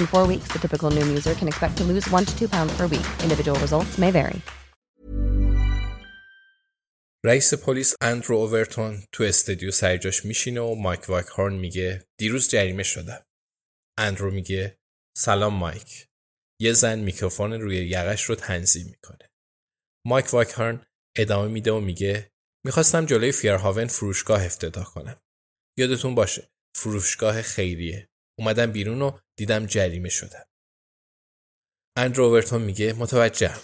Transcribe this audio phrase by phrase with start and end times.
[0.00, 2.72] In four weeks, the typical Noom user can expect to lose one to two pounds
[2.78, 3.08] per week.
[3.26, 4.40] Individual results may vary.
[7.24, 13.24] رئیس پلیس اندرو اوورتون تو استودیو سرجاش میشینه و مایک واکهارن میگه دیروز جریمه شدم.
[13.98, 14.78] اندرو میگه
[15.16, 16.08] سلام مایک.
[16.60, 19.30] یه زن میکروفون روی یقش رو تنظیم می‌کنه.
[20.06, 22.32] مایک واکهارن ادامه میده و میگه
[22.64, 25.20] می‌خواستم جلوی فیرهاون فروشگاه افتتاح کنم.
[25.78, 28.07] یادتون باشه فروشگاه خیریه.
[28.38, 30.44] اومدم بیرون و دیدم جریمه شدم.
[31.96, 33.60] اندرو اوورتون میگه متوجهم.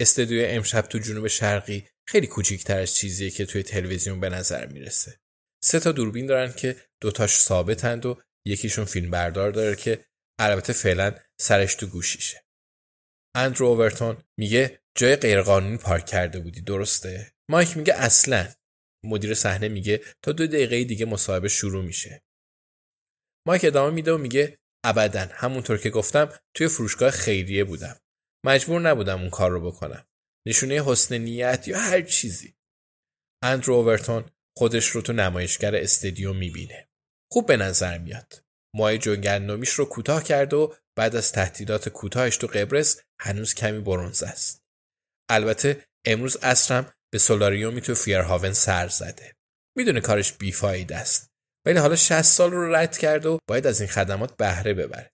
[0.00, 5.20] استودیو امشب تو جنوب شرقی خیلی کوچیکتر از چیزیه که توی تلویزیون به نظر می‌رسه.
[5.62, 10.04] سه تا دوربین دارن که دوتاش ثابتند و یکیشون فیلم بردار داره که
[10.38, 12.44] البته فعلا سرش تو گوشیشه.
[13.34, 18.48] اندرو اوورتون میگه جای غیرقانونی پارک کرده بودی درسته؟ مایک میگه اصلا.
[19.04, 22.22] مدیر صحنه میگه تا دو دقیقه دیگه مصاحبه شروع میشه.
[23.46, 27.96] مایک ادامه میده و میگه ابدا همونطور که گفتم توی فروشگاه خیریه بودم.
[28.46, 30.06] مجبور نبودم اون کار رو بکنم.
[30.46, 32.56] نشونه حسن نیت یا هر چیزی.
[33.42, 34.24] اندرو اوورتون
[34.56, 36.88] خودش رو تو نمایشگر استدیو می‌بینه.
[37.32, 38.44] خوب به نظر میاد.
[38.74, 44.22] موهای جنگندمیش رو کوتاه کرد و بعد از تهدیدات کوتاهش تو قبرس هنوز کمی برونز
[44.22, 44.62] است.
[45.30, 49.36] البته امروز اصرم به سولاریومی تو فیرهاون سر زده.
[49.76, 51.35] می‌دونه کارش بیفاید است.
[51.66, 55.12] ولی حالا 60 سال رو رد کرد و باید از این خدمات بهره ببره.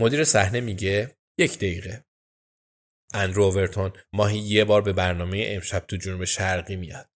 [0.00, 2.04] مدیر صحنه میگه یک دقیقه.
[3.14, 7.10] اندرو اوورتون ماهی یه بار به برنامه امشب تو جنوب شرقی میاد.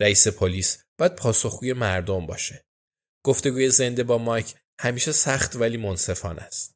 [0.00, 2.64] رئیس پلیس باید پاسخگوی مردم باشه.
[3.24, 6.74] گفتگوی زنده با مایک همیشه سخت ولی منصفانه است.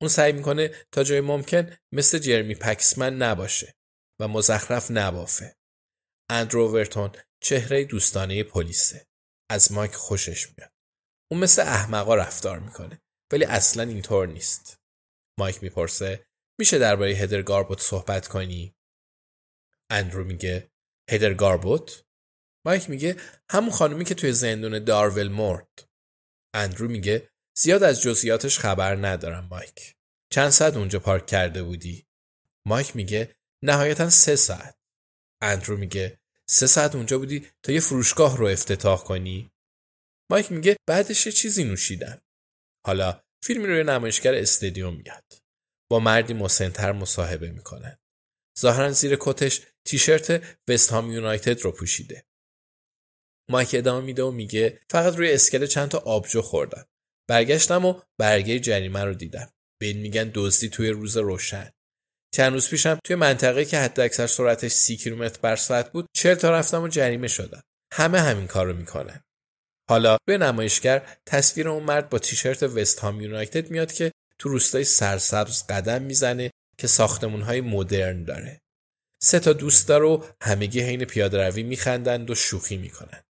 [0.00, 3.74] اون سعی می‌کنه تا جای ممکن مثل جرمی پکسمن نباشه
[4.20, 5.56] و مزخرف نبافه.
[6.30, 9.09] اندرو اوورتون چهره دوستانه پلیسه.
[9.50, 10.72] از مایک خوشش میاد.
[11.30, 13.02] اون مثل احمقا رفتار می‌کنه
[13.32, 14.80] ولی اصلا اینطور نیست.
[15.38, 16.26] مایک می‌پرسه
[16.58, 18.74] میشه درباره هدر گاربوت صحبت کنی؟
[19.90, 20.70] اندرو میگه
[21.10, 22.04] هدر گاربوت؟
[22.66, 23.16] مایک میگه
[23.50, 25.88] همون خانومی که توی زندون دارول مرد.
[26.54, 29.96] اندرو میگه زیاد از جزئیاتش خبر ندارم مایک.
[30.32, 32.06] چند ساعت اونجا پارک کرده بودی؟
[32.66, 34.76] مایک میگه نهایتا سه ساعت.
[35.42, 36.19] اندرو میگه
[36.52, 39.50] سه ساعت اونجا بودی تا یه فروشگاه رو افتتاح کنی؟
[40.30, 42.20] مایک میگه بعدش یه چیزی نوشیدم.
[42.86, 45.24] حالا فیلمی روی نمایشگر استادیوم میاد.
[45.90, 47.98] با مردی مسنتر مصاحبه می‌کنه.
[48.60, 52.24] ظاهرا زیر کتش تیشرت وست هام یونایتد رو پوشیده.
[53.50, 56.86] مایک ادامه میده و میگه فقط روی اسکله چند تا آبجو خوردم.
[57.28, 59.52] برگشتم و برگه جریمه رو دیدم.
[59.80, 61.70] به این میگن دزدی توی روز روشن.
[62.34, 66.34] چند روز پیشم توی منطقه که حد اکثر سرعتش سی کیلومتر بر ساعت بود چل
[66.34, 67.62] تا رفتم و جریمه شدم.
[67.92, 69.20] همه همین کارو می‌کنن.
[69.90, 74.84] حالا به نمایشگر تصویر اون مرد با تیشرت وست هام یونایتد میاد که تو روستای
[74.84, 78.60] سرسبز قدم می‌زنه که ساختمونهای مدرن داره.
[79.22, 83.24] سه تا دوست داره و همگی حین پیاده روی میخندند و شوخی می‌کنند.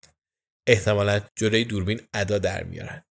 [0.67, 3.03] احتمالا جلوی دوربین ادا در میارن.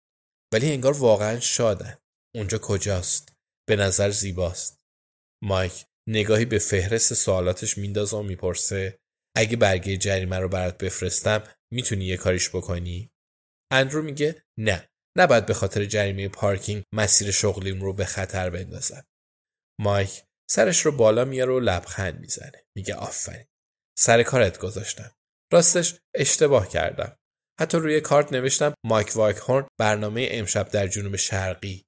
[0.54, 1.98] ولی انگار واقعا شادن.
[2.36, 3.34] اونجا کجاست؟
[3.68, 4.76] به نظر زیباست.
[5.44, 9.00] مایک نگاهی به فهرست سوالاتش میندازه و می‌پرسه
[9.36, 11.44] اگه برگه جریمه رو برات بفرستم
[11.74, 13.12] می‌تونی یه کاریش بکنی؟
[13.72, 19.04] اندرو میگه نه نباید به خاطر جریمه پارکینگ مسیر شغلیم رو به خطر بندازم.
[19.80, 22.66] مایک سرش رو بالا میاره و لبخند می‌زنه.
[22.78, 23.45] میگه آفرین.
[24.00, 25.12] سر کارت گذاشتم.
[25.54, 27.18] راستش اشتباه کردم.
[27.60, 31.86] حتی روی کارت نوشتم مایک وایک هورن برنامه امشب در جنوب شرقی.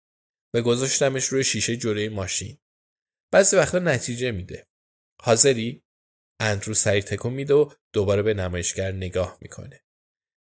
[0.55, 2.57] و گذاشتمش روی شیشه جلوی ماشین.
[3.33, 4.67] بعضی وقتا نتیجه میده.
[5.21, 5.83] حاضری؟
[6.41, 9.83] اندرو سری تکون میده و دوباره به نمایشگر نگاه می‌کنه.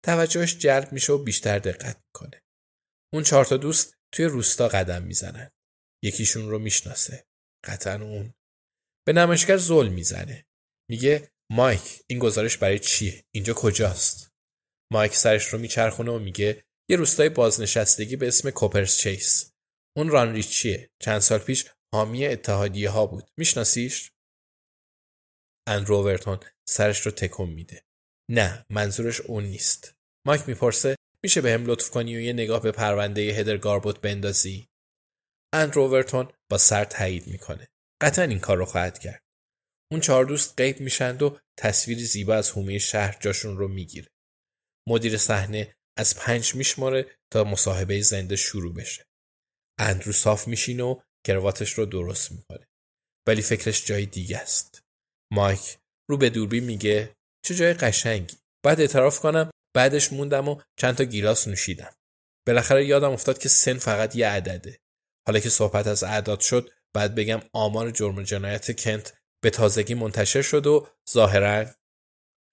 [0.06, 2.44] توجهش جلب میشه و بیشتر دقت می‌کنه.
[3.14, 5.52] اون چهار تا دوست توی روستا قدم می‌زنن.
[6.04, 7.26] یکیشون رو می‌شناسه.
[7.64, 8.34] قطعا اون.
[9.08, 10.46] به نمایشگر زل می‌زنه.
[10.90, 14.34] میگه مایک این گزارش برای چیه؟ اینجا کجاست؟
[14.94, 19.52] مایک سرش رو میچرخونه و میگه یه روستای بازنشستگی به اسم کوپرس چیس.
[19.98, 23.32] اون رانریچیه چند سال پیش حامی اتحادیه ها بود.
[23.38, 24.12] میشناسیش؟
[25.68, 26.40] اندروورتون
[26.70, 27.84] سرش رو تکون میده.
[28.32, 29.96] نه منظورش اون نیست.
[30.28, 34.68] مایک می‌پرسه میشه به هم لطف کنی و یه نگاه به پرونده هدر گاربوت بندازی؟
[35.54, 37.68] اندروورتون با سر تایید می‌کنه.
[38.02, 39.24] قطعا این کار رو خواهد کرد.
[39.92, 44.08] اون چهار دوست غیب میشند و تصویر زیبا از حومه شهر جاشون رو می‌گیره.
[44.90, 49.06] مدیر صحنه از پنج میشماره تا مصاحبه زنده شروع بشه.
[49.80, 52.68] اندرو صاف میشینه و کرواتش رو درست می‌کنه.
[53.28, 54.82] ولی فکرش جای دیگه است.
[55.34, 55.78] مایک
[56.10, 58.38] رو به دوربین میگه چه جای قشنگی.
[58.66, 61.94] بعد اعتراف کنم بعدش موندم و چند تا گیلاس نوشیدم.
[62.48, 64.80] بالاخره یادم افتاد که سن فقط یه عدده.
[65.28, 70.42] حالا که صحبت از اعداد شد بعد بگم آمار جرم جنایت کنت به تازگی منتشر
[70.42, 71.66] شد و ظاهرا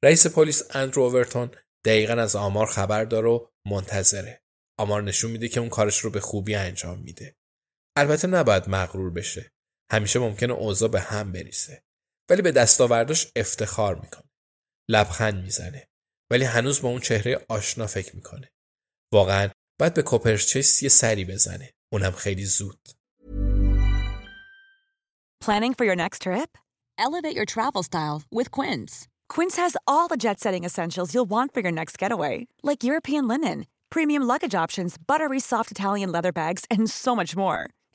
[0.04, 1.50] رئیس پلیس اندرو اوورتون
[1.86, 4.42] دقیقا از آمار خبر داره و منتظره.
[4.78, 7.36] آمار نشون میده که اون کارش رو به خوبی انجام میده.
[7.96, 9.52] البته نباید مغرور بشه
[9.92, 11.82] همیشه ممکنه اوضاع به هم بریسه
[12.30, 14.30] ولی به دستاوردش افتخار می‌کنه
[14.90, 15.88] لبخند می‌زنه
[16.30, 18.48] ولی هنوز با اون چهره آشنا فکر می‌کنه
[19.12, 19.48] واقعا
[19.80, 22.88] باید به کوپرچیس یه سری بزنه اونم خیلی زود
[25.44, 26.50] Planning for your next trip?
[27.06, 28.92] Elevate your travel style with Quince.
[29.28, 33.26] Quince has all the jet setting essentials you'll want for your next getaway, like European
[33.26, 33.58] linen,
[33.90, 37.60] premium luggage options, buttery soft Italian leather bags, and so much more.